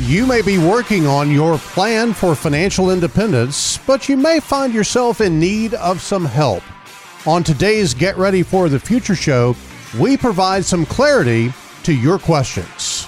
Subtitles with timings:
[0.00, 5.20] You may be working on your plan for financial independence, but you may find yourself
[5.20, 6.62] in need of some help.
[7.26, 9.54] On today's Get Ready for the Future show,
[9.98, 13.06] we provide some clarity to your questions.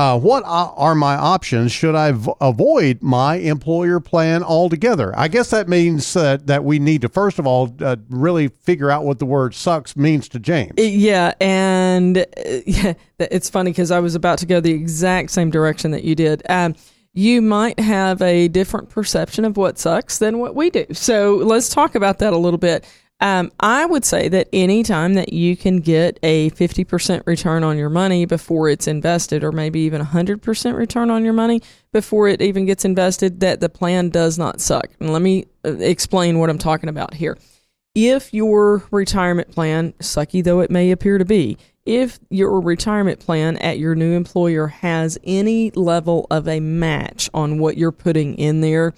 [0.00, 1.70] Uh, what are my options?
[1.72, 5.12] Should I v- avoid my employer plan altogether?
[5.14, 8.90] I guess that means uh, that we need to first of all uh, really figure
[8.90, 10.72] out what the word "sucks" means to James.
[10.78, 12.24] Yeah, and uh,
[12.66, 16.14] yeah, it's funny because I was about to go the exact same direction that you
[16.14, 16.44] did.
[16.48, 16.76] Um,
[17.12, 20.86] you might have a different perception of what sucks than what we do.
[20.92, 22.86] So let's talk about that a little bit.
[23.22, 27.90] Um, I would say that anytime that you can get a 50% return on your
[27.90, 31.60] money before it's invested, or maybe even 100% return on your money
[31.92, 34.86] before it even gets invested, that the plan does not suck.
[35.00, 37.36] And let me uh, explain what I'm talking about here
[37.94, 43.56] if your retirement plan, sucky though it may appear to be, if your retirement plan
[43.58, 48.60] at your new employer has any level of a match on what you're putting in
[48.60, 48.94] there,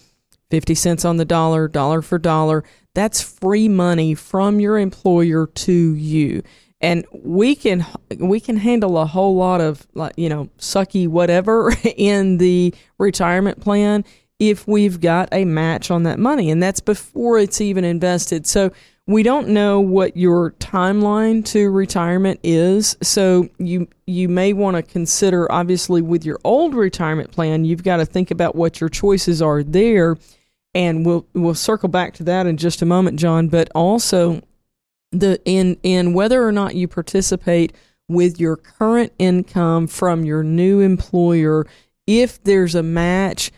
[0.50, 2.64] 50 cents on the dollar, dollar for dollar,
[2.94, 6.42] that's free money from your employer to you.
[6.80, 7.86] And we can
[8.18, 13.60] we can handle a whole lot of like you know sucky whatever in the retirement
[13.60, 14.04] plan
[14.40, 18.46] if we've got a match on that money and that's before it's even invested.
[18.46, 18.72] So
[19.06, 22.96] we don't know what your timeline to retirement is.
[23.00, 27.98] So you you may want to consider obviously with your old retirement plan, you've got
[27.98, 30.16] to think about what your choices are there
[30.74, 34.40] and we'll we'll circle back to that in just a moment, John, but also
[35.10, 37.72] the in in whether or not you participate
[38.08, 41.66] with your current income from your new employer
[42.06, 43.50] if there's a match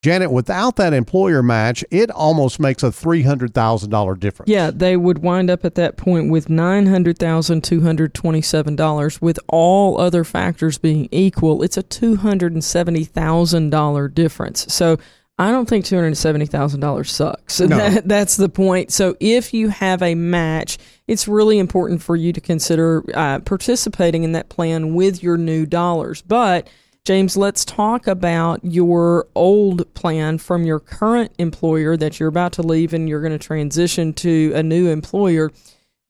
[0.04, 4.50] Janet, without that employer match, it almost makes a $300,000 difference.
[4.50, 11.08] yeah they would wind up at that point with $900227 with all other factors being
[11.10, 14.98] equal it's a $270000 difference so
[15.36, 17.58] I don't think two hundred seventy thousand dollars sucks.
[17.58, 17.66] No.
[17.66, 18.92] That, that's the point.
[18.92, 20.78] So if you have a match,
[21.08, 25.66] it's really important for you to consider uh, participating in that plan with your new
[25.66, 26.22] dollars.
[26.22, 26.70] But
[27.04, 32.62] James, let's talk about your old plan from your current employer that you're about to
[32.62, 35.50] leave and you're going to transition to a new employer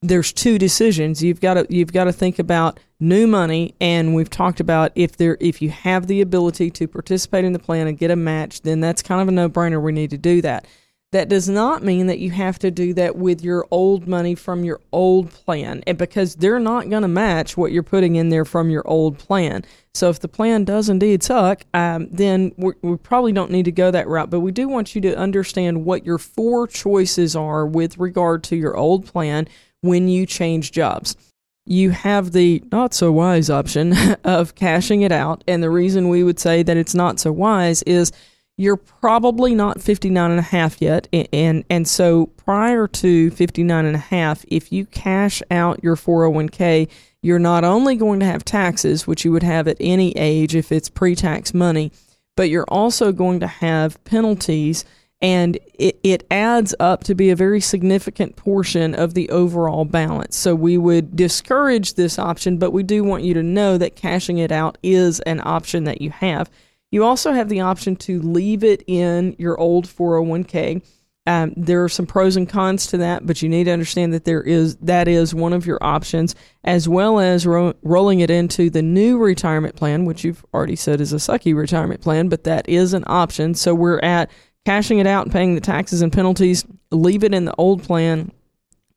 [0.09, 1.23] there's two decisions.
[1.23, 5.17] You've got to you've got to think about new money, and we've talked about if
[5.17, 8.61] there if you have the ability to participate in the plan and get a match,
[8.63, 9.83] then that's kind of a no brainer.
[9.83, 10.67] We need to do that.
[11.15, 14.65] That does not mean that you have to do that with your old money from
[14.65, 18.45] your old plan, and because they're not going to match what you're putting in there
[18.45, 19.65] from your old plan.
[19.95, 23.71] So if the plan does indeed suck, um, then we we probably don't need to
[23.71, 24.29] go that route.
[24.29, 28.57] But we do want you to understand what your four choices are with regard to
[28.57, 29.47] your old plan
[29.83, 31.17] when you change jobs.
[31.65, 33.95] You have the not so wise option
[34.25, 35.45] of cashing it out.
[35.47, 38.11] And the reason we would say that it's not so wise is
[38.57, 41.09] you're probably not 59 and a half yet.
[41.33, 46.89] And, and so prior to 59 and a half, if you cash out your 401k,
[47.23, 50.71] you're not only going to have taxes, which you would have at any age if
[50.71, 51.91] it's pre tax money,
[52.37, 54.85] but you're also going to have penalties
[55.25, 60.37] and it, it adds up to be a very significant portion of the overall balance.
[60.37, 64.37] So we would discourage this option, but we do want you to know that cashing
[64.37, 66.51] it out is an option that you have.
[66.95, 70.81] You also have the option to leave it in your old 401k.
[71.27, 74.25] Um, there are some pros and cons to that, but you need to understand that
[74.25, 78.71] there is that is one of your options, as well as ro- rolling it into
[78.71, 82.69] the new retirement plan, which you've already said is a sucky retirement plan, but that
[82.69, 83.55] is an option.
[83.55, 84.31] So we're at
[84.65, 88.31] cashing it out and paying the taxes and penalties, leave it in the old plan,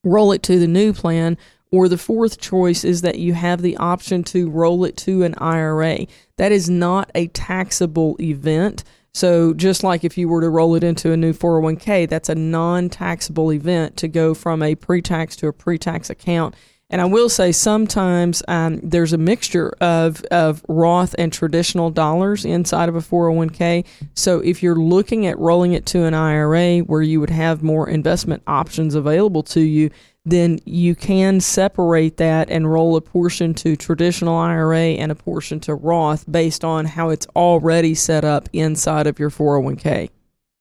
[0.03, 1.35] roll it to the new plan.
[1.71, 5.35] Or the fourth choice is that you have the option to roll it to an
[5.35, 6.07] IRA.
[6.37, 8.83] That is not a taxable event.
[9.13, 12.35] So, just like if you were to roll it into a new 401k, that's a
[12.35, 16.55] non taxable event to go from a pre tax to a pre tax account.
[16.89, 22.45] And I will say sometimes um, there's a mixture of, of Roth and traditional dollars
[22.45, 23.85] inside of a 401k.
[24.13, 27.89] So if you're looking at rolling it to an IRA where you would have more
[27.89, 29.89] investment options available to you,
[30.29, 35.59] then you can separate that and roll a portion to traditional IRA and a portion
[35.61, 40.09] to Roth based on how it's already set up inside of your 401k.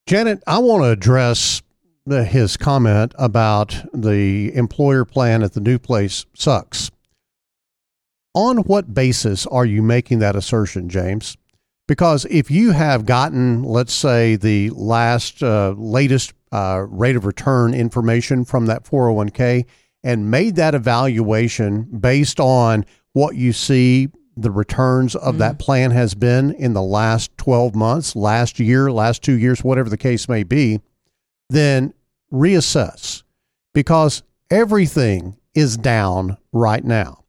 [0.06, 1.62] Janet, I want to address
[2.04, 6.92] the, his comment about the employer plan at the new place sucks.
[8.34, 11.36] On what basis are you making that assertion, James?
[11.88, 17.75] Because if you have gotten, let's say, the last uh, latest uh, rate of return
[17.75, 19.64] information from that 401k
[20.02, 25.38] and made that evaluation based on what you see the returns of mm-hmm.
[25.38, 29.88] that plan has been in the last 12 months, last year, last two years, whatever
[29.88, 30.81] the case may be,
[31.48, 31.94] then
[32.32, 33.22] reassess
[33.72, 37.25] because everything is down right now.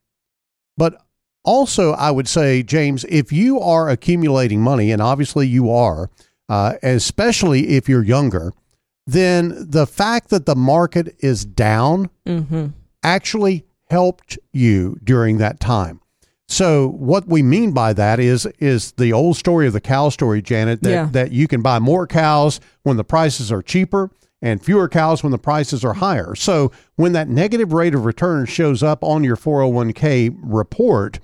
[0.75, 1.01] But
[1.43, 6.09] also, I would say, James, if you are accumulating money, and obviously you are,
[6.49, 8.53] uh, especially if you're younger,
[9.07, 12.68] then the fact that the market is down mm-hmm.
[13.01, 16.01] actually helped you during that time.
[16.50, 20.42] So what we mean by that is is the old story of the cow story,
[20.42, 21.09] Janet, that, yeah.
[21.12, 24.12] that you can buy more cows when the prices are cheaper
[24.42, 26.36] and fewer cows when the prices are higher.
[26.36, 31.19] So when that negative rate of return shows up on your 401k report,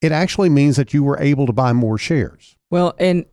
[0.00, 2.56] it actually means that you were able to buy more shares.
[2.70, 3.24] Well, and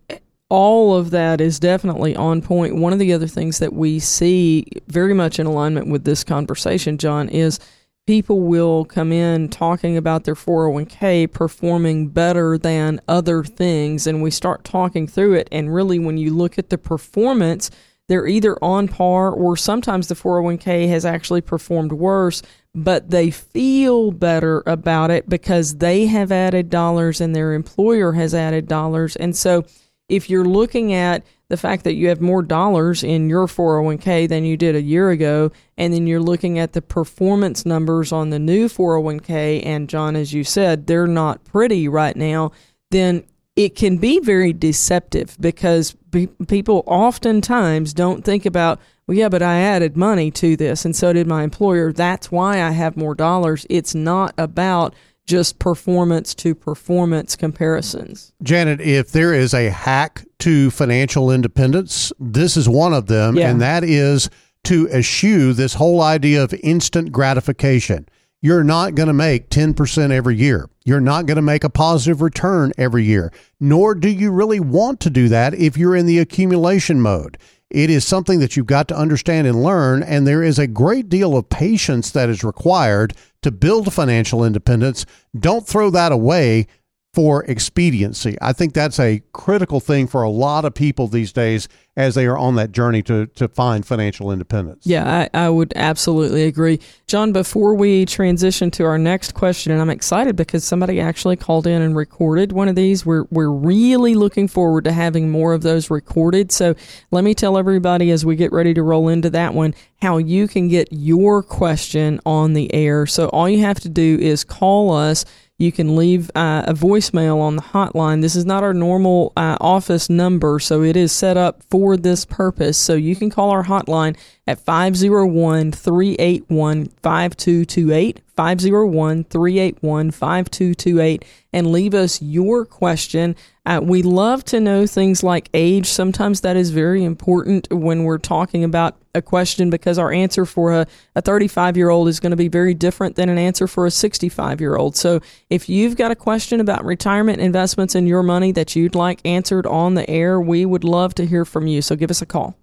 [0.50, 2.76] all of that is definitely on point.
[2.76, 6.98] One of the other things that we see very much in alignment with this conversation,
[6.98, 7.60] John, is
[8.08, 14.08] people will come in talking about their 401k performing better than other things.
[14.08, 15.48] And we start talking through it.
[15.52, 17.70] And really, when you look at the performance,
[18.08, 22.42] they're either on par or sometimes the 401k has actually performed worse,
[22.74, 28.34] but they feel better about it because they have added dollars and their employer has
[28.34, 29.16] added dollars.
[29.16, 29.64] And so
[30.10, 34.44] if you're looking at the fact that you have more dollars in your 401k than
[34.44, 38.40] you did a year ago, and then you're looking at the performance numbers on the
[38.40, 42.52] new 401k, and John, as you said, they're not pretty right now,
[42.92, 43.24] then
[43.56, 49.42] it can be very deceptive because be- people oftentimes don't think about, well, yeah, but
[49.42, 51.92] I added money to this and so did my employer.
[51.92, 53.66] That's why I have more dollars.
[53.70, 54.96] It's not about
[55.30, 58.34] just performance to performance comparisons.
[58.42, 63.48] Janet, if there is a hack to financial independence, this is one of them, yeah.
[63.48, 64.28] and that is
[64.64, 68.10] to eschew this whole idea of instant gratification.
[68.42, 70.70] you're not going to make 10% every year.
[70.86, 75.02] You're not going to make a positive return every year, nor do you really want
[75.02, 77.38] to do that if you're in the accumulation mode.
[77.70, 81.08] It is something that you've got to understand and learn, and there is a great
[81.08, 85.06] deal of patience that is required to build financial independence.
[85.40, 86.66] Don't throw that away
[87.14, 88.38] for expediency.
[88.40, 92.28] I think that's a critical thing for a lot of people these days as they
[92.28, 94.86] are on that journey to, to find financial independence.
[94.86, 96.80] Yeah, I, I would absolutely agree.
[97.08, 101.66] John, before we transition to our next question, and I'm excited because somebody actually called
[101.66, 103.06] in and recorded one of these.
[103.06, 106.52] We're, we're really looking forward to having more of those recorded.
[106.52, 106.76] So
[107.10, 110.48] let me tell everybody as we get ready to roll into that one how you
[110.48, 113.06] can get your question on the air.
[113.06, 115.26] So all you have to do is call us
[115.60, 118.22] you can leave uh, a voicemail on the hotline.
[118.22, 122.24] This is not our normal uh, office number, so it is set up for this
[122.24, 122.78] purpose.
[122.78, 128.22] So you can call our hotline at 501 381 5228.
[128.40, 133.36] 501 381 5228 and leave us your question.
[133.70, 135.86] Uh, we love to know things like age.
[135.86, 140.72] Sometimes that is very important when we're talking about a question because our answer for
[140.72, 143.86] a, a 35 year old is going to be very different than an answer for
[143.86, 144.96] a 65 year old.
[144.96, 145.22] So
[145.52, 149.68] if you've got a question about retirement investments and your money that you'd like answered
[149.68, 151.84] on the air, we would love to hear from you.
[151.84, 152.58] So give us a call.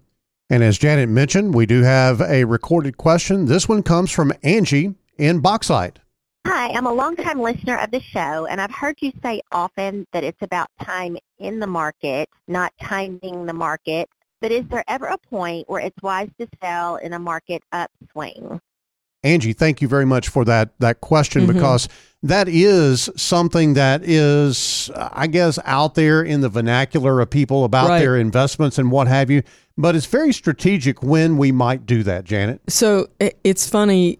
[0.49, 3.45] And as Janet mentioned, we do have a recorded question.
[3.45, 5.99] This one comes from Angie in Bauxite.
[6.49, 10.23] Hi, I'm a longtime listener of the show, and I've heard you say often that
[10.23, 14.07] it's about time in the market, not timing the market.
[14.39, 18.61] But is there ever a point where it's wise to sell in a market upswing?
[19.23, 21.51] Angie, thank you very much for that that question mm-hmm.
[21.51, 21.89] because
[22.23, 27.89] that is something that is, I guess, out there in the vernacular of people about
[27.89, 27.99] right.
[27.99, 29.43] their investments and what have you.
[29.77, 32.61] But it's very strategic when we might do that, Janet.
[32.69, 34.19] So it's funny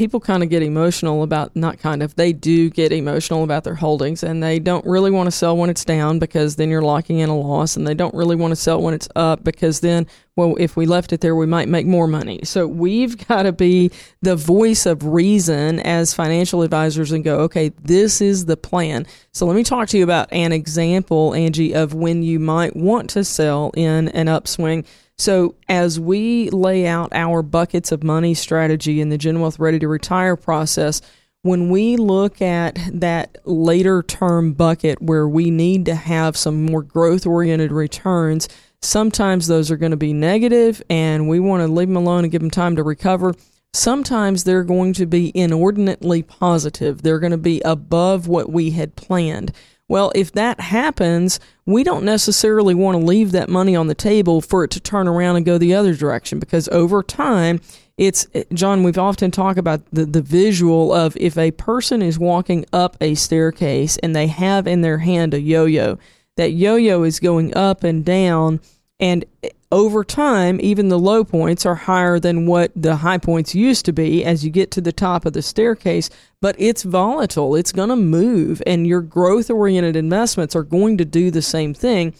[0.00, 3.74] people kind of get emotional about not kind of they do get emotional about their
[3.74, 7.18] holdings and they don't really want to sell when it's down because then you're locking
[7.18, 10.06] in a loss and they don't really want to sell when it's up because then
[10.36, 12.40] well if we left it there we might make more money.
[12.44, 13.90] So we've got to be
[14.22, 19.06] the voice of reason as financial advisors and go okay this is the plan.
[19.32, 23.10] So let me talk to you about an example angie of when you might want
[23.10, 24.86] to sell in an upswing
[25.20, 29.78] so, as we lay out our buckets of money strategy in the Gen Wealth Ready
[29.78, 31.02] to Retire process,
[31.42, 36.82] when we look at that later term bucket where we need to have some more
[36.82, 38.48] growth oriented returns,
[38.80, 42.32] sometimes those are going to be negative and we want to leave them alone and
[42.32, 43.34] give them time to recover.
[43.74, 47.02] Sometimes they're going to be inordinately positive.
[47.02, 49.52] They're going to be above what we had planned.
[49.90, 54.40] Well, if that happens, we don't necessarily want to leave that money on the table
[54.40, 57.60] for it to turn around and go the other direction because over time,
[57.98, 62.20] it's eh, John, we've often talked about the, the visual of if a person is
[62.20, 65.98] walking up a staircase and they have in their hand a yo yo,
[66.36, 68.60] that yo yo is going up and down
[69.00, 69.24] and
[69.72, 73.92] over time, even the low points are higher than what the high points used to
[73.92, 76.10] be as you get to the top of the staircase.
[76.40, 81.04] But it's volatile, it's going to move, and your growth oriented investments are going to
[81.04, 82.14] do the same thing.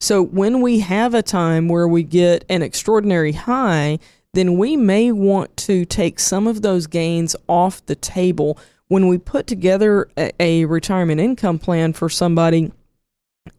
[0.00, 3.98] So when we have a time where we get an extraordinary high,
[4.34, 8.58] then we may want to take some of those gains off the table.
[8.88, 12.72] When we put together a, a retirement income plan for somebody,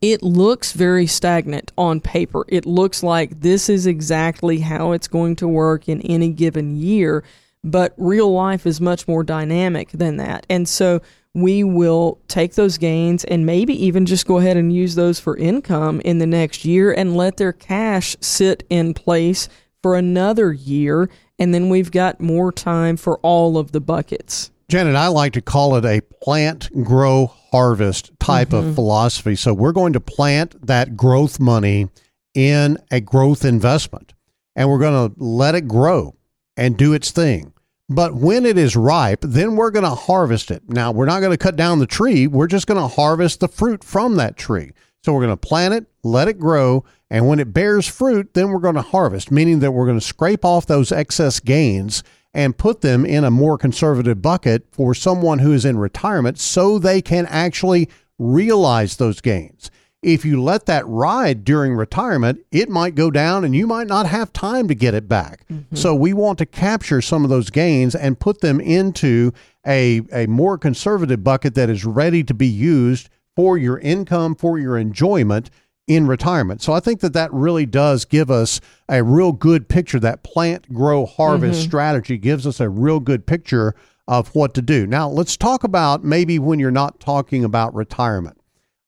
[0.02, 2.46] it looks very stagnant on paper.
[2.48, 7.24] It looks like this is exactly how it's going to work in any given year,
[7.64, 10.46] but real life is much more dynamic than that.
[10.50, 11.02] And so
[11.34, 15.38] we will take those gains and maybe even just go ahead and use those for
[15.38, 19.48] income in the next year and let their cash sit in place
[19.84, 21.10] for another year.
[21.38, 24.50] And then we've got more time for all of the buckets.
[24.70, 28.68] Janet, I like to call it a plant, grow, harvest type mm-hmm.
[28.68, 29.36] of philosophy.
[29.38, 31.88] So we're going to plant that growth money
[32.34, 34.14] in a growth investment
[34.58, 36.16] and we're going to let it grow
[36.58, 37.54] and do its thing.
[37.88, 40.64] But when it is ripe, then we're going to harvest it.
[40.68, 42.28] Now, we're not going to cut down the tree.
[42.28, 44.72] We're just going to harvest the fruit from that tree.
[45.02, 48.50] So we're going to plant it, let it grow, and when it bears fruit, then
[48.50, 52.04] we're going to harvest, meaning that we're going to scrape off those excess gains
[52.38, 56.78] and put them in a more conservative bucket for someone who is in retirement so
[56.78, 57.90] they can actually
[58.20, 59.72] realize those gains.
[60.04, 64.06] If you let that ride during retirement, it might go down and you might not
[64.06, 65.48] have time to get it back.
[65.52, 65.76] Mm-hmm.
[65.76, 69.34] So we want to capture some of those gains and put them into
[69.66, 74.60] a, a more conservative bucket that is ready to be used for your income, for
[74.60, 75.50] your enjoyment
[75.88, 76.62] in retirement.
[76.62, 80.00] So I think that that really does give us a real good picture.
[80.00, 81.68] That plant, grow, harvest mm-hmm.
[81.68, 83.74] strategy gives us a real good picture
[84.08, 84.86] of what to do.
[84.86, 88.40] Now, let's talk about maybe when you're not talking about retirement.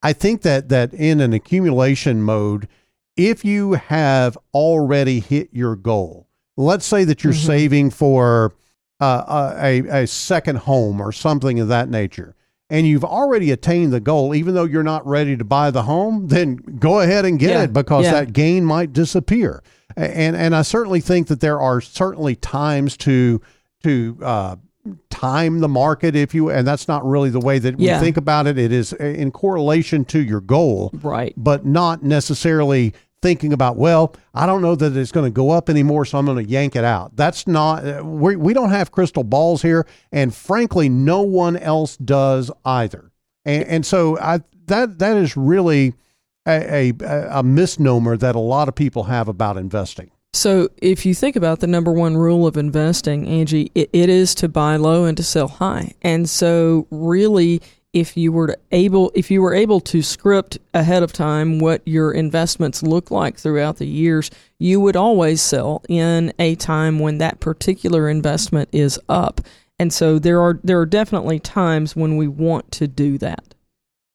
[0.01, 2.67] I think that that in an accumulation mode,
[3.17, 7.47] if you have already hit your goal, let's say that you're mm-hmm.
[7.47, 8.53] saving for
[9.01, 12.35] uh, a, a second home or something of that nature,
[12.69, 16.27] and you've already attained the goal, even though you're not ready to buy the home,
[16.27, 17.63] then go ahead and get yeah.
[17.63, 18.11] it because yeah.
[18.11, 19.63] that gain might disappear.
[19.95, 23.41] And and I certainly think that there are certainly times to
[23.83, 24.55] to uh,
[25.09, 27.97] time the market, if you, and that's not really the way that yeah.
[27.97, 28.57] we think about it.
[28.57, 31.33] It is in correlation to your goal, right?
[31.35, 35.69] But not necessarily thinking about, well, I don't know that it's going to go up
[35.69, 37.15] anymore, so I'm going to yank it out.
[37.15, 39.85] That's not, uh, we, we don't have crystal balls here.
[40.11, 43.11] And frankly, no one else does either.
[43.45, 45.93] And, and so I, that, that is really
[46.47, 50.11] a, a, a misnomer that a lot of people have about investing.
[50.31, 54.35] So, if you think about the number one rule of investing, Angie, it, it is
[54.35, 55.95] to buy low and to sell high.
[56.03, 61.11] And so, really, if you were able if you were able to script ahead of
[61.11, 64.29] time what your investments look like throughout the years,
[64.59, 69.41] you would always sell in a time when that particular investment is up.
[69.79, 73.55] And so there are there are definitely times when we want to do that.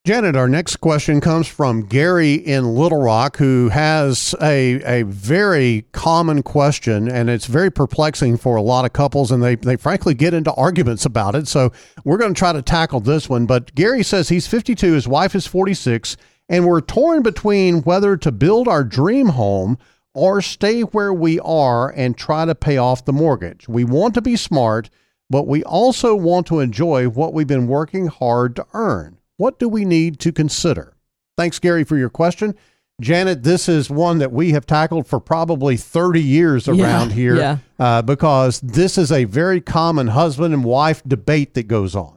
[0.07, 5.87] Janet, our next question comes from Gary in Little Rock, who has a, a very
[5.93, 10.13] common question, and it's very perplexing for a lot of couples, and they, they frankly
[10.13, 11.49] get into arguments about it.
[11.49, 11.73] So
[12.05, 13.47] we're going to try to tackle this one.
[13.47, 16.19] But Gary says he's 52, his wife is 46,
[16.51, 19.79] and we're torn between whether to build our dream home
[20.13, 23.67] or stay where we are and try to pay off the mortgage.
[23.71, 24.91] We want to be smart,
[25.31, 29.17] but we also want to enjoy what we've been working hard to earn.
[29.37, 30.95] What do we need to consider?
[31.37, 32.55] Thanks, Gary, for your question.
[33.01, 37.37] Janet, this is one that we have tackled for probably 30 years around yeah, here
[37.37, 37.59] yeah.
[37.79, 42.17] Uh, because this is a very common husband and wife debate that goes on.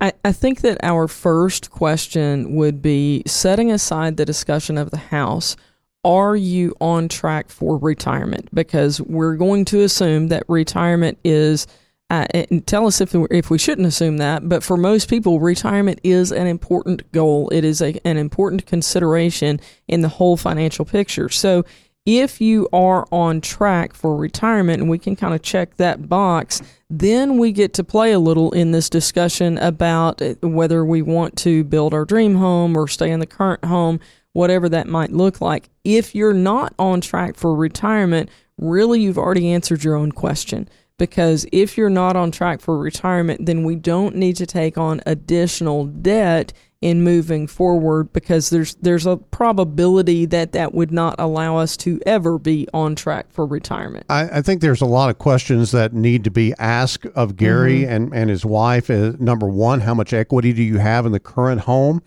[0.00, 4.96] I, I think that our first question would be setting aside the discussion of the
[4.96, 5.56] house.
[6.02, 8.52] Are you on track for retirement?
[8.52, 11.66] Because we're going to assume that retirement is
[12.10, 12.26] uh,
[12.66, 16.48] tell us if if we shouldn't assume that, but for most people, retirement is an
[16.48, 17.48] important goal.
[17.50, 21.28] It is a, an important consideration in the whole financial picture.
[21.28, 21.64] So,
[22.04, 26.60] if you are on track for retirement, and we can kind of check that box,
[26.88, 31.36] then we get to play a little in this discussion about uh, whether we want
[31.38, 34.00] to build our dream home or stay in the current home,
[34.32, 35.68] whatever that might look like.
[35.84, 40.68] If you're not on track for retirement, really, you've already answered your own question
[41.00, 45.00] because if you're not on track for retirement, then we don't need to take on
[45.06, 51.56] additional debt in moving forward because there's there's a probability that that would not allow
[51.56, 54.04] us to ever be on track for retirement.
[54.10, 57.80] I, I think there's a lot of questions that need to be asked of Gary
[57.80, 57.92] mm-hmm.
[57.92, 58.90] and, and his wife.
[58.90, 62.02] Uh, number one, how much equity do you have in the current home?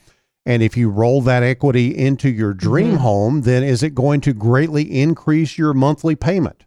[0.45, 2.97] And if you roll that equity into your dream mm-hmm.
[2.97, 6.65] home, then is it going to greatly increase your monthly payment?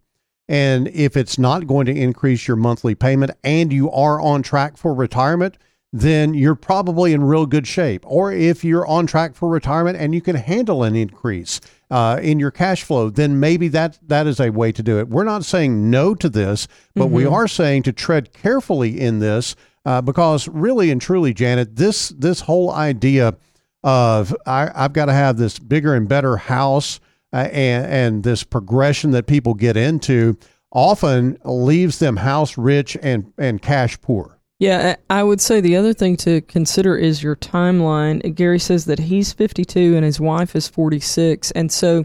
[0.49, 4.77] And if it's not going to increase your monthly payment and you are on track
[4.77, 5.59] for retirement,
[5.93, 8.05] then you're probably in real good shape.
[8.07, 12.39] Or if you're on track for retirement and you can handle an increase uh, in
[12.39, 15.09] your cash flow, then maybe that that is a way to do it.
[15.09, 17.15] We're not saying no to this, but mm-hmm.
[17.15, 22.11] we are saying to tread carefully in this uh, because really and truly, Janet, this
[22.11, 23.37] this whole idea
[23.85, 27.01] of I, I've got to have this bigger and better house
[27.37, 30.39] uh, and, and this progression that people get into
[30.73, 34.39] often leaves them house rich and, and cash poor.
[34.59, 38.35] Yeah, I would say the other thing to consider is your timeline.
[38.35, 41.51] Gary says that he's 52 and his wife is 46.
[41.51, 42.05] And so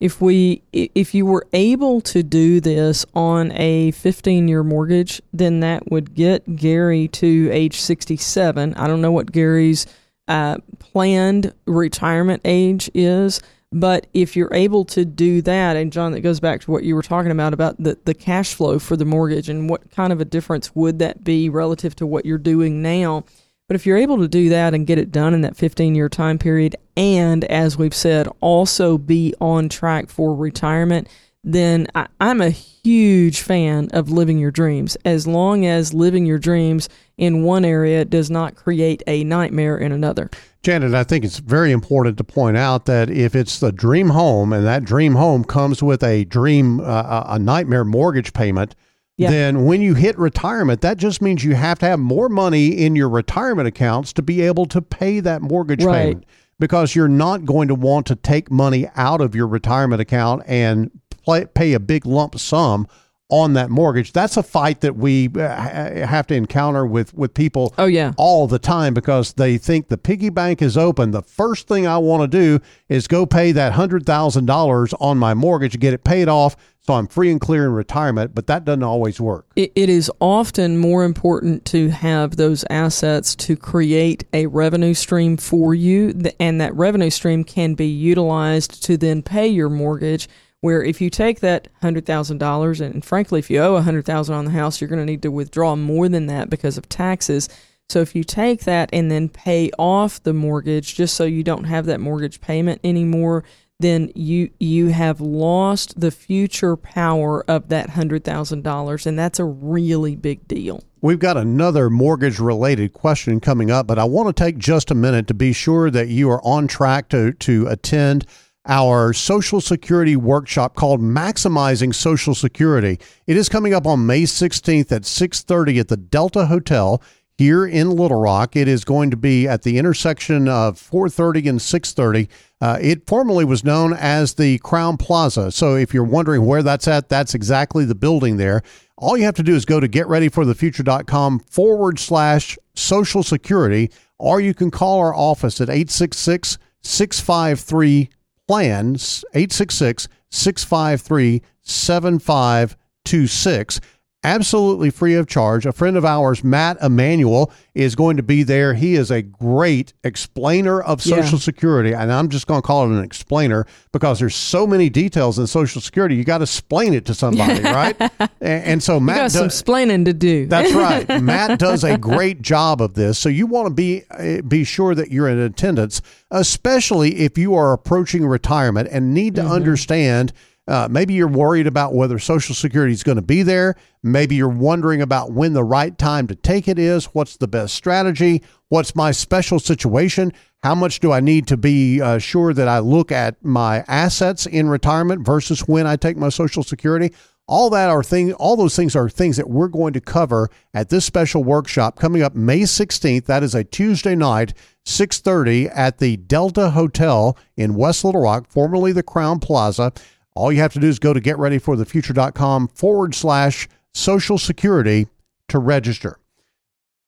[0.00, 5.60] if we if you were able to do this on a 15 year mortgage, then
[5.60, 8.74] that would get Gary to age 67.
[8.74, 9.86] I don't know what Gary's
[10.28, 16.20] uh, planned retirement age is, but if you're able to do that, and John, that
[16.20, 19.04] goes back to what you were talking about about the, the cash flow for the
[19.04, 22.80] mortgage and what kind of a difference would that be relative to what you're doing
[22.80, 23.24] now.
[23.68, 26.08] But if you're able to do that and get it done in that 15 year
[26.08, 31.06] time period, and as we've said, also be on track for retirement,
[31.44, 36.38] then I, am a huge fan of living your dreams as long as living your
[36.38, 40.30] dreams in one area does not create a nightmare in another.
[40.62, 44.52] Janet, I think it's very important to point out that if it's the dream home
[44.52, 48.74] and that dream home comes with a dream, uh, a nightmare mortgage payment,
[49.16, 49.30] yeah.
[49.30, 52.96] then when you hit retirement, that just means you have to have more money in
[52.96, 55.94] your retirement accounts to be able to pay that mortgage right.
[55.94, 56.24] payment
[56.58, 60.90] because you're not going to want to take money out of your retirement account and
[61.28, 62.86] play, pay a big lump sum
[63.30, 64.12] on that mortgage.
[64.12, 67.74] That's a fight that we uh, have to encounter with with people.
[67.76, 71.10] Oh yeah, all the time because they think the piggy bank is open.
[71.10, 75.18] The first thing I want to do is go pay that hundred thousand dollars on
[75.18, 78.34] my mortgage, get it paid off, so I'm free and clear in retirement.
[78.34, 79.44] But that doesn't always work.
[79.56, 85.36] it, it is often more important to have those assets to create a revenue stream
[85.36, 90.82] for you, and that revenue stream can be utilized to then pay your mortgage where
[90.82, 94.34] if you take that hundred thousand dollars and frankly if you owe a hundred thousand
[94.34, 97.48] on the house you're going to need to withdraw more than that because of taxes.
[97.88, 101.64] So if you take that and then pay off the mortgage just so you don't
[101.64, 103.44] have that mortgage payment anymore
[103.80, 109.38] then you you have lost the future power of that hundred thousand dollars and that's
[109.38, 110.82] a really big deal.
[111.00, 114.96] We've got another mortgage related question coming up, but I want to take just a
[114.96, 118.26] minute to be sure that you are on track to, to attend
[118.68, 122.98] our Social Security workshop called Maximizing Social Security.
[123.26, 127.02] It is coming up on May 16th at 6:30 at the Delta Hotel
[127.38, 128.56] here in Little Rock.
[128.56, 132.28] It is going to be at the intersection of 4:30 and 6:30.
[132.60, 135.50] Uh, it formerly was known as the Crowne Plaza.
[135.50, 138.62] So if you're wondering where that's at, that's exactly the building there.
[138.98, 144.52] All you have to do is go to getreadyforthefuture.com forward slash social security, or you
[144.52, 148.10] can call our office at 866 653
[148.48, 153.80] plans 866 653 7526
[154.24, 155.64] absolutely free of charge.
[155.64, 158.74] A friend of ours, Matt Emanuel, is going to be there.
[158.74, 161.44] He is a great explainer of Social Yeah.
[161.44, 165.38] Security, and I'm just going to call it an explainer because there's so many details
[165.38, 166.16] in Social Security.
[166.16, 167.96] You got to explain it to somebody, right?
[168.20, 170.72] And, and so you Matt got some does- splaining to do that's
[171.08, 171.22] right.
[171.22, 173.18] Matt does a great job of this.
[173.18, 177.54] So you want to be uh, be sure that you're in attendance, especially if you
[177.54, 180.32] are approaching retirement and need to understand.
[180.68, 183.74] Uh, maybe you're worried about whether Social Security is going to be there.
[184.02, 187.06] Maybe you're wondering about when the right time to take it is.
[187.06, 188.42] What's the best strategy?
[188.68, 190.32] What's my special situation?
[190.62, 194.44] How much do I need to be uh, sure that I look at my assets
[194.44, 197.12] in retirement versus when I take my Social Security?
[197.48, 200.90] all that are things all those things are things that we're going to cover at
[200.90, 204.52] this special workshop coming up May 16th that is a Tuesday night
[204.84, 209.92] 6:30 at the Delta Hotel in West Little Rock formerly the Crowne Plaza
[210.38, 215.06] all you have to do is go to getreadyforthefuture.com forward slash social security
[215.48, 216.18] to register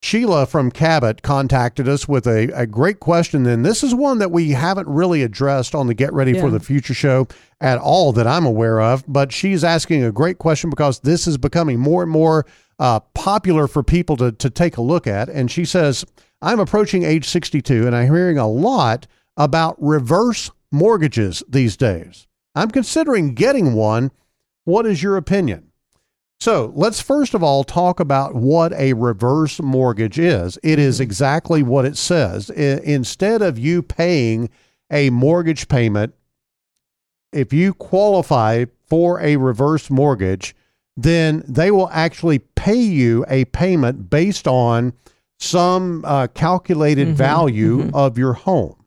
[0.02, 4.30] Sheila from Cabot contacted us with a, a great question, and this is one that
[4.30, 7.28] we haven't really addressed on the Get Ready for the Future show
[7.60, 9.04] at all that I'm aware of.
[9.06, 12.46] But she's asking a great question because this is becoming more and more
[12.78, 15.28] uh, popular for people to, to take a look at.
[15.28, 16.04] And she says,
[16.40, 22.26] I'm approaching age 62, and I'm hearing a lot about reverse mortgages these days.
[22.54, 24.10] I'm considering getting one.
[24.64, 25.70] What is your opinion?
[26.40, 30.58] So let's first of all talk about what a reverse mortgage is.
[30.62, 31.02] It is mm-hmm.
[31.02, 32.50] exactly what it says.
[32.50, 34.48] I- instead of you paying
[34.90, 36.14] a mortgage payment,
[37.32, 40.56] if you qualify for a reverse mortgage,
[40.96, 44.92] then they will actually pay you a payment based on
[45.38, 47.16] some uh, calculated mm-hmm.
[47.16, 47.94] value mm-hmm.
[47.94, 48.79] of your home.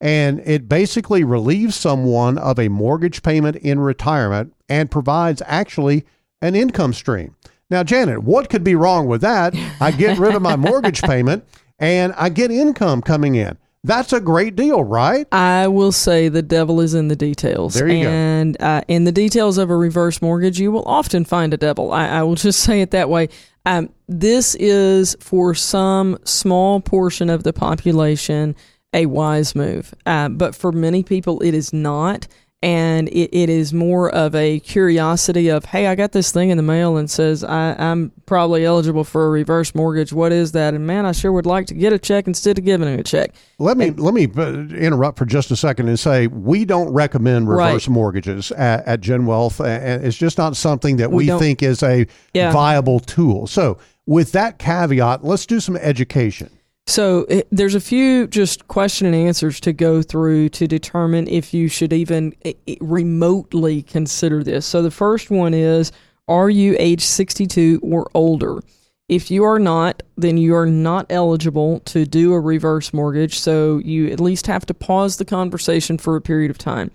[0.00, 6.06] And it basically relieves someone of a mortgage payment in retirement and provides actually
[6.40, 7.36] an income stream.
[7.68, 9.54] Now, Janet, what could be wrong with that?
[9.80, 11.44] I get rid of my mortgage payment
[11.78, 13.58] and I get income coming in.
[13.82, 15.26] That's a great deal, right?
[15.32, 17.74] I will say the devil is in the details.
[17.74, 18.10] There you go.
[18.10, 21.90] and uh, in the details of a reverse mortgage, you will often find a devil.
[21.92, 23.28] I, I will just say it that way.
[23.64, 28.54] Um, this is for some small portion of the population
[28.92, 32.26] a wise move, uh, but for many people, it is not.
[32.62, 36.58] And it, it is more of a curiosity of, hey, I got this thing in
[36.58, 40.12] the mail and says I, I'm probably eligible for a reverse mortgage.
[40.12, 40.74] What is that?
[40.74, 43.34] And man, I sure would like to get a check instead of giving a check.
[43.58, 47.48] Let me let me uh, interrupt for just a second and say we don't recommend
[47.48, 47.94] reverse Right.
[47.94, 51.82] mortgages at, at Gen Wealth, and it's just not something that We we, think is
[51.82, 52.52] a Yeah.
[52.52, 53.46] viable tool.
[53.46, 56.50] So, with that caveat, let's do some education.
[56.90, 61.54] So it, there's a few just question and answers to go through to determine if
[61.54, 64.66] you should even i- i- remotely consider this.
[64.66, 65.92] So the first one is
[66.26, 68.60] are you age 62 or older?
[69.08, 73.78] If you are not, then you are not eligible to do a reverse mortgage, so
[73.78, 76.90] you at least have to pause the conversation for a period of time.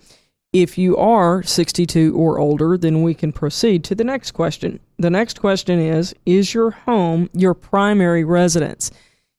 [0.52, 4.78] If you are 62 or older, then we can proceed to the next question.
[4.98, 8.90] The next question is Is your home your primary residence?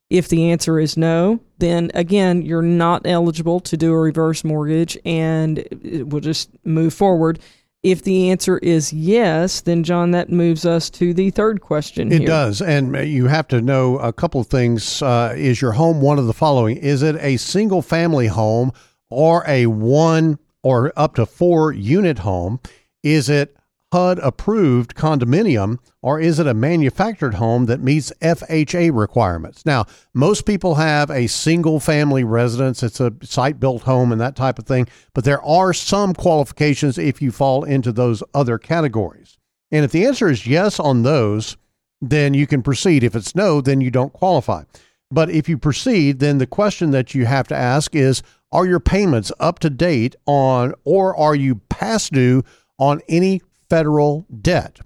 [0.10, 4.98] If the answer is no, then again, you're not eligible to do a reverse mortgage
[5.04, 7.39] and it- we'll just move forward.
[7.84, 12.12] If the answer is yes, then John, that moves us to the third question.
[12.12, 12.28] It here.
[12.28, 12.62] does.
[12.62, 15.02] And you have to know a couple of things.
[15.02, 16.78] Uh, is your home one of the following?
[16.78, 18.72] Is it a single family home
[19.10, 22.60] or a one or up to four unit home?
[23.04, 23.56] Is it
[23.93, 29.65] HUD approved condominium or is it a manufactured home that meets FHA requirements?
[29.65, 34.36] Now, most people have a single family residence, it's a site built home and that
[34.36, 39.38] type of thing, but there are some qualifications if you fall into those other categories.
[39.71, 41.56] And if the answer is yes on those,
[42.02, 43.04] then you can proceed.
[43.04, 44.63] If it's no, then you don't qualify.
[45.10, 48.21] But if you proceed, then the question that you have to ask is
[48.52, 52.43] Are your payments up to date on, or are you past due
[52.78, 54.80] on any federal debt.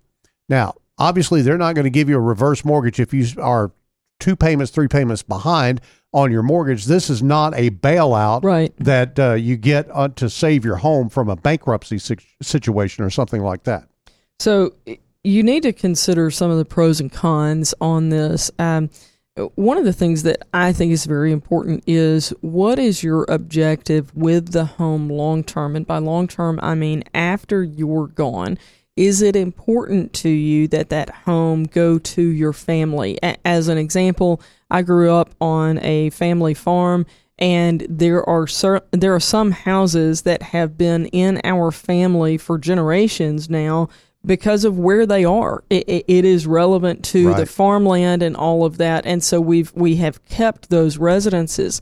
[0.49, 3.71] Now, obviously, they're not going to give you a reverse mortgage if you are
[4.19, 5.81] two payments, three payments behind
[6.13, 6.85] on your mortgage.
[6.85, 8.73] This is not a bailout right.
[8.77, 11.97] that uh, you get uh, to save your home from a bankruptcy
[12.41, 13.87] situation or something like that.
[14.39, 14.73] So
[15.23, 18.51] you need to consider some of the pros and cons on this.
[18.59, 18.89] Um,
[19.55, 24.15] one of the things that I think is very important is what is your objective
[24.15, 25.75] with the home long term?
[25.75, 28.57] And by long term, I mean after you're gone.
[28.97, 33.17] Is it important to you that that home go to your family?
[33.45, 37.05] As an example, I grew up on a family farm
[37.39, 38.45] and there are
[38.91, 43.89] there are some houses that have been in our family for generations now
[44.25, 45.63] because of where they are.
[45.69, 47.37] It, it, it is relevant to right.
[47.37, 51.81] the farmland and all of that, and so we've we have kept those residences.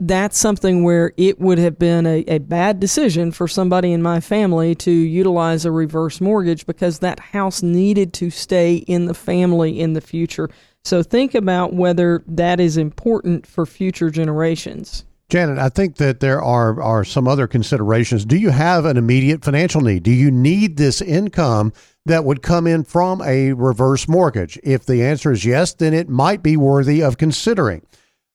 [0.00, 4.18] That's something where it would have been a, a bad decision for somebody in my
[4.18, 9.78] family to utilize a reverse mortgage because that house needed to stay in the family
[9.78, 10.48] in the future.
[10.84, 15.04] So think about whether that is important for future generations.
[15.30, 18.24] Janet, I think that there are are some other considerations.
[18.24, 20.02] Do you have an immediate financial need?
[20.02, 21.72] Do you need this income
[22.04, 24.58] that would come in from a reverse mortgage?
[24.62, 27.82] If the answer is yes, then it might be worthy of considering.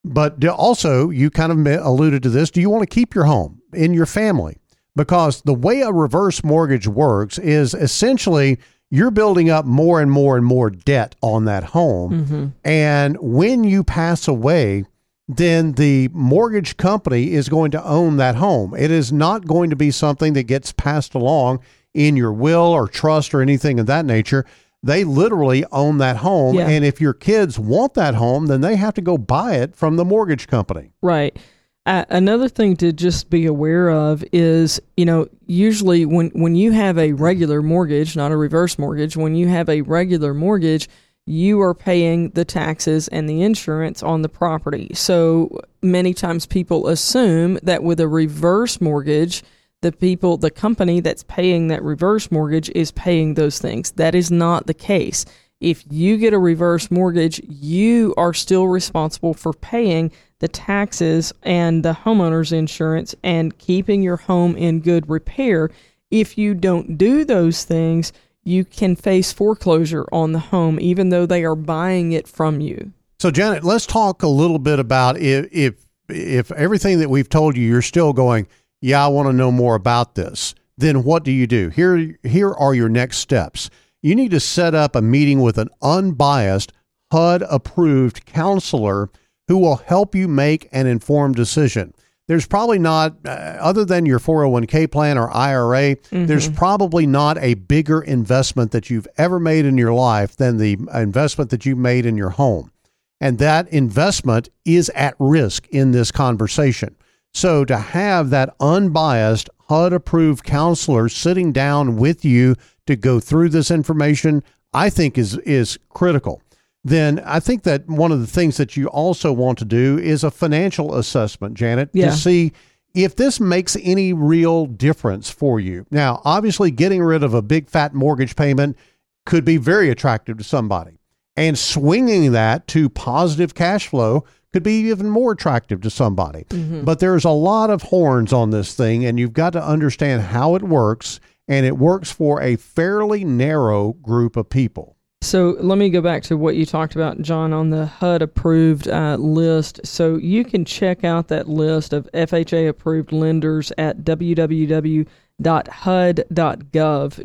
[0.04, 2.50] But also, you kind of alluded to this.
[2.50, 4.58] Do you want to keep your home in your family?
[4.96, 8.58] Because the way a reverse mortgage works is essentially
[8.90, 12.12] you're building up more and more and more debt on that home.
[12.12, 12.48] Mm-hmm.
[12.64, 14.86] And when you pass away,
[15.30, 18.74] then the mortgage company is going to own that home.
[18.76, 21.60] It is not going to be something that gets passed along
[21.94, 24.44] in your will or trust or anything of that nature.
[24.82, 26.56] They literally own that home.
[26.56, 26.68] Yeah.
[26.68, 29.98] And if your kids want that home, then they have to go buy it from
[29.98, 30.94] the mortgage company.
[31.04, 31.38] Right.
[31.86, 36.72] Uh, another thing to just be aware of is, you know, usually when, when you
[36.72, 40.90] have a regular mortgage, not a reverse mortgage, when you have a regular mortgage,
[41.30, 44.90] you are paying the taxes and the insurance on the property.
[44.96, 49.44] So many times people assume that with a reverse mortgage,
[49.82, 53.92] the people, the company that's paying that reverse mortgage is paying those things.
[53.92, 55.24] That is not the case.
[55.62, 61.84] If you get a reverse mortgage, you are still responsible for paying the taxes and
[61.84, 65.70] the homeowner's insurance and keeping your home in good repair.
[66.10, 71.26] If you don't do those things, you can face foreclosure on the home even though
[71.26, 72.92] they are buying it from you.
[73.20, 75.76] So Janet, let's talk a little bit about if if
[76.08, 78.48] if everything that we've told you you're still going,
[78.82, 80.56] yeah, I want to know more about this.
[80.78, 81.70] Then what do you do?
[81.70, 83.70] Here here are your next steps.
[84.02, 86.72] You need to set up a meeting with an unbiased
[87.12, 89.10] HUD approved counselor
[89.48, 91.94] who will help you make an informed decision
[92.30, 96.28] there's probably not, uh, other than your 401k plan or IRA, mm-hmm.
[96.28, 100.78] there's probably not a bigger investment that you've ever made in your life than the
[100.94, 102.72] investment that you made in your home.
[103.20, 106.96] And that investment is at risk in this conversation.
[107.34, 113.50] So to have that unbiased, HUD approved counselor sitting down with you to go through
[113.50, 116.44] this information, I think is, is critical
[116.90, 120.24] then I think that one of the things that you also want to do is
[120.24, 122.10] a financial assessment, Janet, yeah.
[122.10, 122.54] to see
[122.94, 125.86] if this makes any real difference for you.
[125.92, 128.78] Now, obviously, getting rid of a big fat mortgage payment
[129.26, 131.00] could be very attractive to somebody,
[131.36, 136.46] and swinging that to positive cash flow could be even more attractive to somebody.
[136.46, 136.84] Mm-hmm.
[136.84, 140.56] But there's a lot of horns on this thing, and you've got to understand how
[140.56, 144.96] it works, and it works for a fairly narrow group of people.
[145.22, 148.88] So let me go back to what you talked about, John, on the HUD approved
[148.88, 149.82] uh, list.
[149.86, 155.08] So you can check out that list of FHA approved lenders at www.hud.gov.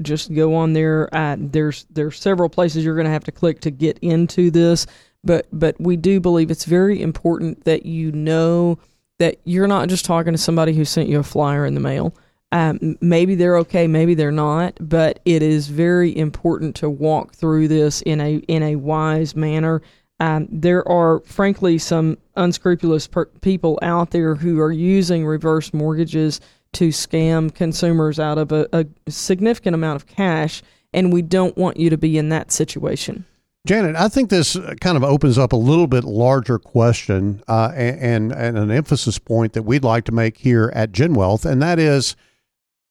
[0.02, 1.14] Just go on there.
[1.14, 4.88] Uh, there's there's several places you're going to have to click to get into this,
[5.22, 8.76] but but we do believe it's very important that you know
[9.20, 12.12] that you're not just talking to somebody who sent you a flyer in the mail
[12.54, 17.66] Um, maybe they're okay, maybe they're not, but it is very important to walk through
[17.66, 19.82] this in a in a wise manner.
[20.20, 26.40] Um, there are, frankly, some unscrupulous per- people out there who are using reverse mortgages
[26.74, 30.62] to scam consumers out of a, a significant amount of cash,
[30.92, 33.24] and we don't want you to be in that situation.
[33.66, 38.30] Janet, I think this kind of opens up a little bit larger question uh, and,
[38.30, 42.14] and an emphasis point that we'd like to make here at GenWealth, and that is,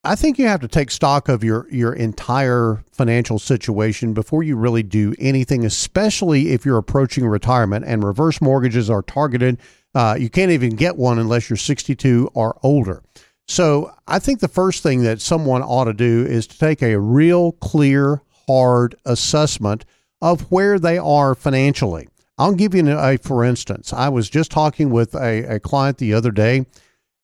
[0.05, 4.57] I think you have to take stock of your your entire financial situation before you
[4.57, 9.59] really do anything, especially if you're approaching retirement and reverse mortgages are targeted.
[9.95, 13.01] Uh, you can't even get one unless you're 62 or older.
[13.47, 16.99] So I think the first thing that someone ought to do is to take a
[16.99, 19.85] real clear, hard assessment
[20.21, 22.09] of where they are financially.
[22.37, 23.93] I'll give you a, for instance.
[23.93, 26.65] I was just talking with a, a client the other day,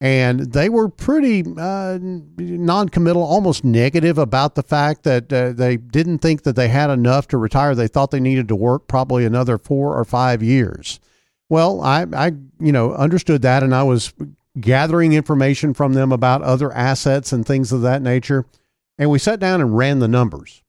[0.01, 6.19] and they were pretty uh, non-committal, almost negative about the fact that uh, they didn't
[6.19, 7.75] think that they had enough to retire.
[7.75, 10.99] They thought they needed to work probably another four or five years.
[11.49, 14.13] Well, I, I you know understood that, and I was
[14.59, 18.45] gathering information from them about other assets and things of that nature,
[18.97, 20.63] and we sat down and ran the numbers.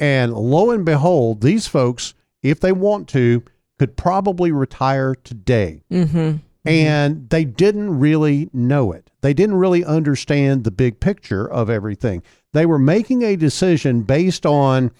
[0.00, 3.42] And lo and behold, these folks, if they want to,
[3.78, 5.82] could probably retire today.
[5.90, 6.38] Mm-hmm.
[6.64, 9.10] And they didn't really know it.
[9.20, 12.22] They didn't really understand the big picture of everything.
[12.52, 14.90] They were making a decision based on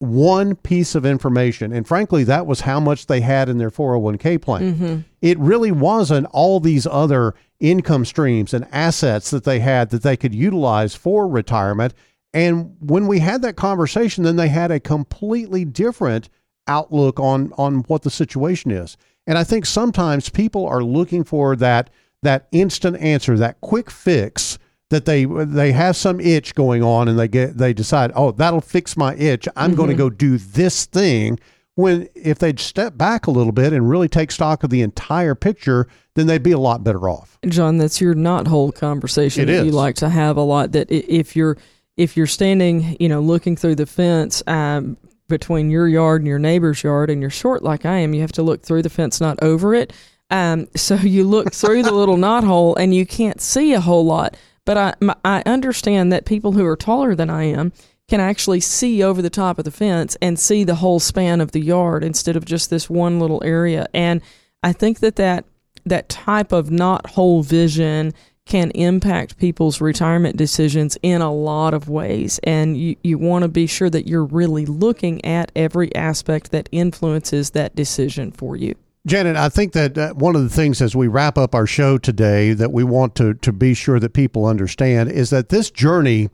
[0.00, 1.72] one piece of information.
[1.72, 4.74] And frankly, that was how much they had in their 401k plan.
[4.74, 5.00] Mm-hmm.
[5.20, 10.16] It really wasn't all these other income streams and assets that they had that they
[10.16, 11.92] could utilize for retirement.
[12.32, 16.30] And when we had that conversation, then they had a completely different
[16.66, 18.96] outlook on on what the situation is.
[19.26, 21.90] And I think sometimes people are looking for that
[22.22, 24.58] that instant answer, that quick fix
[24.90, 28.60] that they they have some itch going on and they get they decide, "Oh, that'll
[28.60, 29.48] fix my itch.
[29.56, 29.76] I'm mm-hmm.
[29.76, 31.38] going to go do this thing."
[31.76, 35.34] When if they'd step back a little bit and really take stock of the entire
[35.34, 37.38] picture, then they'd be a lot better off.
[37.46, 39.66] John, that's your not whole conversation it that is.
[39.66, 41.56] you like to have a lot that if you're
[41.96, 44.96] if you're standing, you know, looking through the fence um,
[45.30, 48.32] between your yard and your neighbor's yard, and you're short like I am, you have
[48.32, 49.94] to look through the fence, not over it.
[50.30, 54.04] Um, so you look through the little knot hole, and you can't see a whole
[54.04, 54.36] lot.
[54.66, 57.72] But I, I understand that people who are taller than I am
[58.08, 61.52] can actually see over the top of the fence and see the whole span of
[61.52, 63.86] the yard instead of just this one little area.
[63.94, 64.20] And
[64.62, 65.44] I think that that
[65.86, 68.12] that type of knot hole vision
[68.50, 72.40] can impact people's retirement decisions in a lot of ways.
[72.42, 76.68] And you, you want to be sure that you're really looking at every aspect that
[76.72, 78.74] influences that decision for you.
[79.06, 81.96] Janet, I think that uh, one of the things as we wrap up our show
[81.96, 86.28] today that we want to, to be sure that people understand is that this journey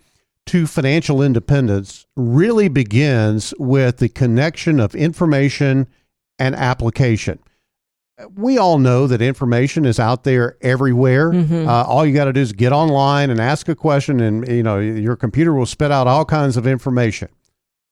[0.46, 5.87] to financial independence really begins with the connection of information
[6.38, 7.38] and application
[8.35, 11.33] we all know that information is out there everywhere.
[11.33, 11.68] Mm-hmm.
[11.68, 14.62] Uh, all you got to do is get online and ask a question, and you
[14.62, 17.29] know your computer will spit out all kinds of information.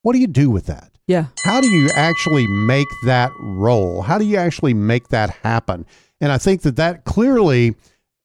[0.02, 0.90] What do you do with that?
[1.06, 1.26] Yeah.
[1.44, 4.02] How do you actually make that roll?
[4.02, 5.84] How do you actually make that happen?
[6.20, 7.74] And I think that that clearly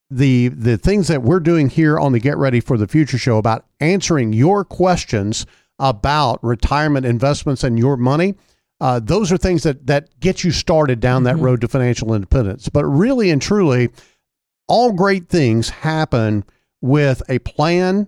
[0.10, 3.38] the the things that we're doing here on the Get Ready for the Future show
[3.38, 5.46] about answering your questions
[5.78, 8.36] about retirement investments and your money
[8.82, 11.46] uh, those are things that that get you started down that mm-hmm.
[11.46, 12.70] road to financial independence.
[12.70, 13.90] But really and truly,
[14.68, 16.46] all great things happen
[16.82, 18.08] with a plan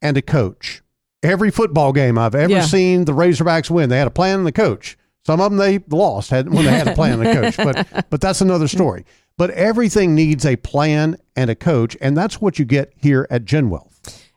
[0.00, 0.82] and a coach.
[1.22, 2.62] Every football game I've ever yeah.
[2.62, 4.96] seen the Razorbacks win, they had a plan and a coach.
[5.24, 8.06] Some of them they lost had, when they had a plan and a coach, but
[8.10, 9.04] but that's another story.
[9.36, 13.44] But everything needs a plan and a coach, and that's what you get here at
[13.44, 13.91] GenWealth.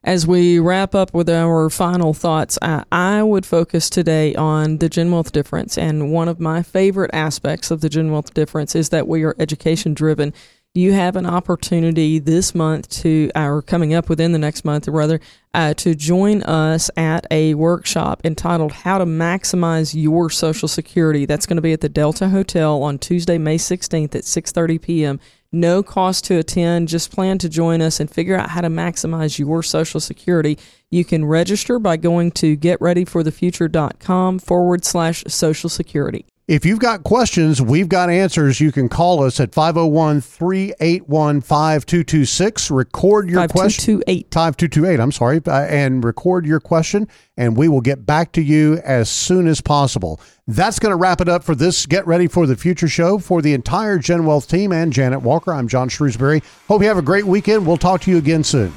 [0.05, 4.87] As we wrap up with our final thoughts, I, I would focus today on the
[4.87, 5.79] Gen GenWealth difference.
[5.79, 9.35] And one of my favorite aspects of the Gen GenWealth difference is that we are
[9.39, 10.31] education driven.
[10.75, 15.19] You have an opportunity this month to, or coming up within the next month, rather,
[15.55, 21.47] uh, to join us at a workshop entitled "How to Maximize Your Social Security." That's
[21.47, 25.19] going to be at the Delta Hotel on Tuesday, May sixteenth at six thirty p.m.
[25.55, 26.89] No cost to attend.
[26.89, 30.59] Just plan to join us and figure out how to maximize your Social Security.
[30.91, 36.25] You can register by going to getreadyforthefuture.com forward slash Social Security.
[36.47, 38.61] If you've got questions, we've got answers.
[38.61, 42.69] You can call us at 501 381 5226.
[42.69, 43.97] Record your question.
[44.01, 44.31] 5228.
[44.31, 45.41] 5228, I'm sorry.
[45.43, 49.59] Uh, and record your question, and we will get back to you as soon as
[49.59, 50.21] possible.
[50.45, 53.17] That's going to wrap it up for this Get Ready for the Future show.
[53.17, 56.43] For the entire Gen Wealth team and Janet Walker, I'm John Shrewsbury.
[56.67, 57.65] Hope you have a great weekend.
[57.65, 58.71] We'll talk to you again soon.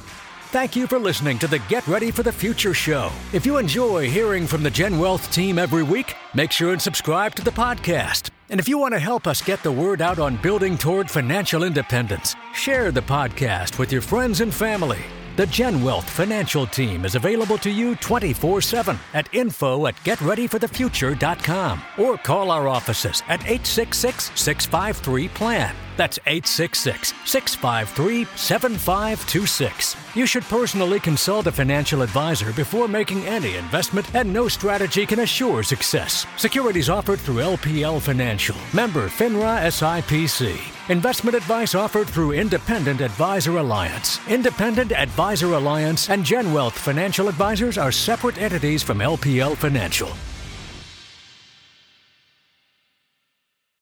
[0.51, 3.12] Thank you for listening to the Get Ready for the Future show.
[3.34, 7.34] If you enjoy hearing from the Gen Wealth team every week, make sure and subscribe
[7.34, 8.30] to the podcast.
[8.49, 11.64] And if you want to help us get the word out on building toward financial
[11.64, 15.01] independence, share the podcast with your friends and family.
[15.36, 21.82] The Gen Wealth Financial Team is available to you 24 7 at info at getreadyforthefuture.com
[21.99, 25.74] or call our offices at 866 653 PLAN.
[25.99, 29.96] That's 866 653 7526.
[30.14, 35.18] You should personally consult a financial advisor before making any investment, and no strategy can
[35.20, 36.24] assure success.
[36.36, 40.57] Securities offered through LPL Financial, member FINRA SIPC.
[40.88, 44.20] Investment advice offered through Independent Advisor Alliance.
[44.28, 50.11] Independent Advisor Alliance and Gen Wealth Financial Advisors are separate entities from LPL Financial.